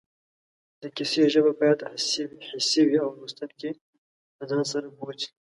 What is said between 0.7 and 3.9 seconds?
د کیسې ژبه باید حسي وي او لوستونکی